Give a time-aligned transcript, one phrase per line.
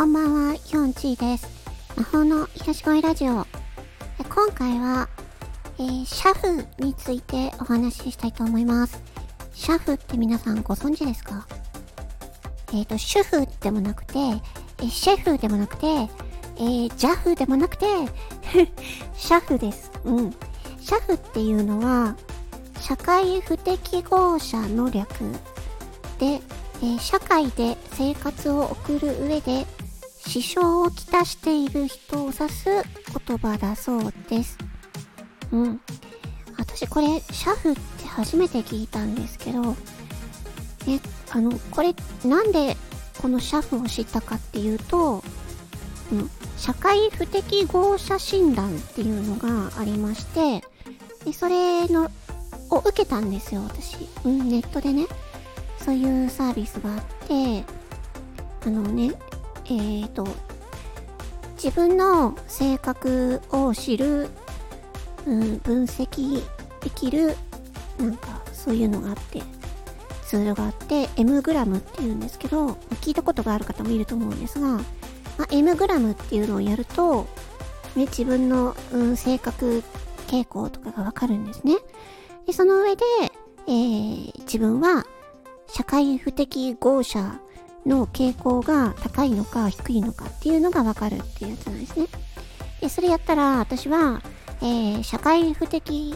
[0.00, 1.46] こんばんは、ヨンチーです。
[1.94, 3.46] 魔法の癒し声ラジオ。
[4.30, 5.10] 今回は、
[5.78, 8.98] えー、シャフについてお話ししたいと思います。
[9.52, 11.46] シャフって皆さんご存知ですか？
[12.72, 14.14] えっ、ー、と、主婦でもなくて、
[14.82, 17.84] えシェフでもなくて、えー、ジャフでもなくて、
[19.12, 19.92] シャフです。
[20.04, 20.30] うん。
[20.80, 22.16] シャフっていうのは、
[22.80, 25.10] 社会不適合者の略
[26.18, 26.40] で、
[26.82, 29.66] えー、社会で生活を送る上で
[30.30, 32.66] 支障をきたしている人を指す
[33.26, 34.56] 言葉だそうです。
[35.50, 35.80] うん。
[36.56, 39.74] 私これ、シャフって初めて聞いたんですけど、
[40.86, 42.76] え、あの、これ、なんで
[43.20, 45.24] このシャフを知ったかっていうと、
[46.12, 50.62] うん、社会不適合者診断っていうのがありまして、
[51.24, 52.08] でそれの、
[52.70, 53.96] を受けたんですよ、私。
[54.24, 55.08] うん、ネットでね。
[55.84, 57.64] そういうサービスがあって、
[58.64, 59.12] あのね、
[59.70, 60.26] えーと、
[61.54, 64.28] 自分の性格を知る、
[65.26, 66.42] うん、分析
[66.82, 67.36] できる、
[67.98, 69.40] なんかそういうのがあって、
[70.26, 74.80] ツールがあって、M グラムっていうんですけど、聞いたことがある方もいると思うんですが、ま
[75.44, 77.28] あ、M グラムっていうのをやると、
[77.94, 79.84] ね、自分の、うん、性格
[80.26, 81.76] 傾向とかがわかるんですね。
[82.44, 83.04] で、その上で、
[83.68, 85.06] えー、自分は
[85.68, 87.40] 社会不適合者
[87.86, 92.06] の傾向が高いのか低いのかっていうのがわかるっていうやつなんですね。
[92.80, 94.22] で、それやったら私は、
[94.60, 96.14] えー、社会不適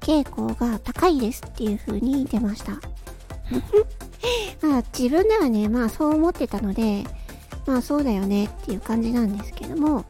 [0.00, 2.72] 傾向が高いですっていう風に出ました。
[4.62, 7.04] まあ自分ではね、まあそう思ってたので、
[7.66, 10.04] まあそうだよねっていう感じなんですけども、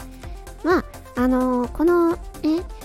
[0.63, 0.85] まあ、
[1.17, 2.19] あのー、このね、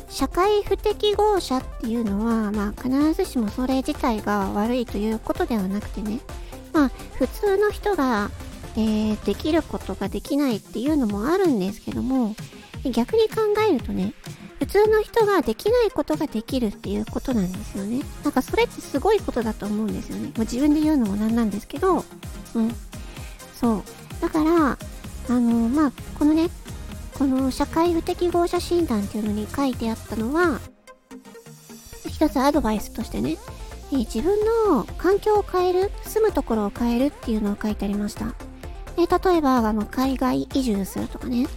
[0.09, 6.19] 社会不適合者っていうのは、まあ、必ずしもそれ自体が悪いということではなくてね、
[6.75, 8.29] まあ、普通の人が、
[8.75, 12.35] えー、できることができないっていうのもあるんですけども、
[12.91, 14.13] 逆に考えるとね、
[14.59, 18.01] 普通の人ができないことができるっていうことなんですよね。
[18.25, 20.33] なんかそれってすごいことだと思うんですよね。
[20.35, 22.03] まあ、自分で言うのもなんなんですけど、
[22.55, 22.75] うん。
[23.53, 23.83] そう。
[24.21, 24.77] だから、
[25.29, 26.49] あのまあ、このね、
[27.17, 30.59] この社会不適合者診断っていうのに書いてあったのは、
[32.09, 33.37] 一つアドバイスとしてね、
[33.91, 38.33] えー、自分の環境を変える、住むところを変えるっていうのを書いてありました。
[38.97, 41.47] えー、例えば、あの、海外移住するとかね。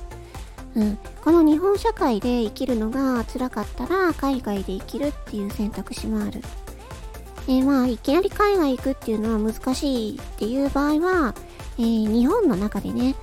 [0.74, 0.98] うん。
[1.24, 6.42] この日本社会で生きるのが辛かったら、海外で生きるっていう選択肢もある。
[7.46, 11.34] えー、まあ、いきなり海外行くっていうのは難しいっていう場合は、
[11.78, 13.14] え、日本の中でね、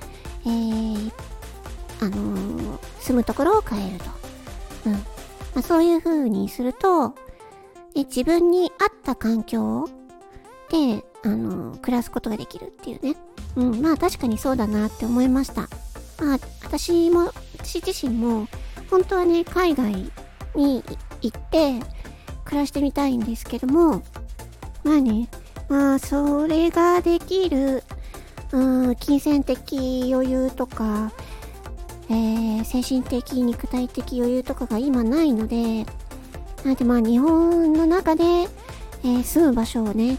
[0.44, 0.50] え、
[2.00, 4.04] あの、住むところを変えると。
[4.86, 4.92] うん。
[4.92, 5.00] ま
[5.56, 7.14] あ、そういう風にすると、
[7.96, 9.88] え自分に合った環境
[10.70, 13.16] で、あの、暮らすことができるっていうね。
[13.56, 15.62] うん、まあ確かにそうだなって思いました。
[16.22, 18.48] まあ、私も、私自身も、
[18.90, 20.12] 本当はね、海外
[20.54, 20.84] に
[21.22, 21.80] 行って、
[22.44, 24.02] 暮らしてみたいんですけども、
[24.84, 25.28] まあね、
[25.68, 27.82] まあ、それができる、
[28.52, 31.12] うん、金銭的余裕とか、
[32.08, 35.86] えー、精神的、肉体的余裕とかが今ないので、
[36.66, 40.18] なのでまあ日本の中で、えー、住む場所をね、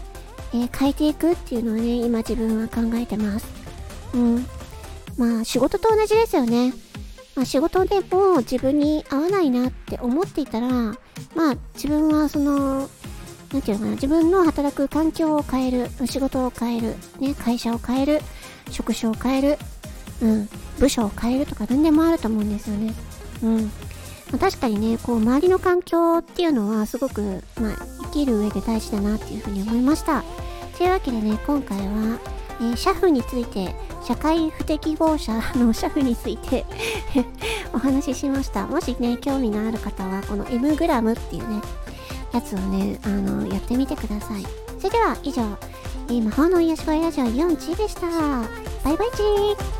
[0.54, 3.46] えー、変えていくっていうのをね、今自分は考えてます。
[4.14, 4.46] うん。
[5.18, 6.72] まあ仕事と同じですよね。
[7.36, 10.96] まあ仕事でも自分に合わないなって思っていたら、ま
[11.52, 12.88] あ自分はその、
[13.52, 18.20] なんていうのかな、自分の働く環境を変える、仕事を変える、ね、会社を変える、
[18.70, 19.58] 職種を変える、
[20.22, 20.48] うん、
[20.78, 22.94] 部署を変えるとか何でもあると思うんですよね。
[23.42, 23.70] うん。
[24.32, 30.22] ま、確かにね、こう、周りの環境っていうのはすごく、まあ、生きる上で大事だなっていうふうに思いました。
[30.76, 32.18] というわけでね、今回は、
[32.60, 33.74] えー、シャフについて、
[34.04, 36.64] 社会不適合者 のシャフについて
[37.72, 38.66] お話ししました。
[38.66, 41.60] もしね、興味のある方は、この M グラムっていうね、
[42.32, 44.46] やつをね、あの、やってみてください。
[44.78, 45.42] それでは、以上、
[46.08, 48.06] えー、魔法の癒し声ラジオ4チでした。
[48.84, 49.77] バイバイチー